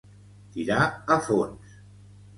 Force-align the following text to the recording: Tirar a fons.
Tirar 0.55 0.79
a 1.17 1.19
fons. 1.29 1.77